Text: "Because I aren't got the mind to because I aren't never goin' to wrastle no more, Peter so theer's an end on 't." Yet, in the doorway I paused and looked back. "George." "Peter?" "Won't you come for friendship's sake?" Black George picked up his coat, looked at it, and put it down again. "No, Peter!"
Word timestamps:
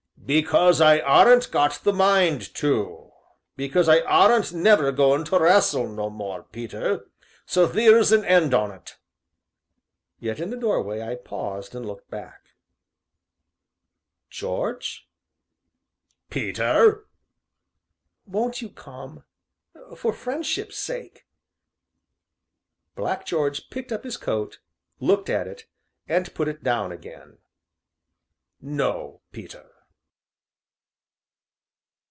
"Because 0.23 0.79
I 0.79 0.99
aren't 0.99 1.51
got 1.51 1.83
the 1.83 1.91
mind 1.91 2.53
to 2.55 3.11
because 3.57 3.89
I 3.89 3.99
aren't 4.01 4.53
never 4.53 4.89
goin' 4.93 5.25
to 5.25 5.37
wrastle 5.39 5.89
no 5.89 6.09
more, 6.09 6.43
Peter 6.43 7.09
so 7.45 7.67
theer's 7.67 8.13
an 8.13 8.23
end 8.23 8.53
on 8.53 8.69
't." 8.81 8.95
Yet, 10.19 10.39
in 10.39 10.49
the 10.49 10.55
doorway 10.55 11.01
I 11.01 11.15
paused 11.15 11.75
and 11.75 11.85
looked 11.85 12.09
back. 12.09 12.51
"George." 14.29 15.05
"Peter?" 16.29 17.07
"Won't 18.25 18.61
you 18.61 18.69
come 18.69 19.25
for 19.97 20.13
friendship's 20.13 20.77
sake?" 20.77 21.25
Black 22.95 23.25
George 23.25 23.69
picked 23.69 23.91
up 23.91 24.05
his 24.05 24.15
coat, 24.15 24.59
looked 25.01 25.29
at 25.29 25.47
it, 25.47 25.65
and 26.07 26.33
put 26.33 26.47
it 26.47 26.63
down 26.63 26.93
again. 26.93 27.39
"No, 28.61 29.19
Peter!" 29.33 29.67